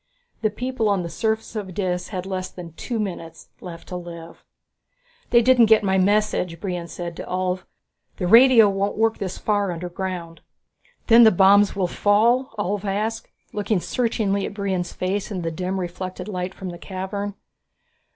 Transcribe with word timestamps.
The 0.41 0.49
people 0.49 0.89
on 0.89 1.03
the 1.03 1.09
surface 1.11 1.55
of 1.55 1.75
Dis 1.75 2.07
had 2.07 2.25
less 2.25 2.49
than 2.49 2.73
two 2.73 2.97
minutes 2.99 3.49
left 3.59 3.87
to 3.89 3.95
live. 3.95 4.43
"They 5.29 5.43
didn't 5.43 5.67
get 5.67 5.83
my 5.83 5.99
message," 5.99 6.59
Brion 6.59 6.87
said 6.87 7.15
to 7.17 7.25
Ulv. 7.25 7.65
"The 8.17 8.25
radio 8.25 8.67
won't 8.67 8.97
work 8.97 9.19
this 9.19 9.37
far 9.37 9.71
underground." 9.71 10.41
"Then 11.05 11.23
the 11.23 11.29
bombs 11.29 11.75
will 11.75 11.85
fall?" 11.85 12.55
Ulv 12.57 12.83
asked, 12.83 13.27
looking 13.53 13.79
searchingly 13.79 14.43
at 14.47 14.55
Brion's 14.55 14.91
face 14.91 15.29
in 15.29 15.43
the 15.43 15.51
dim 15.51 15.79
reflected 15.79 16.27
light 16.27 16.55
from 16.55 16.69
the 16.69 16.79
cavern. 16.79 17.35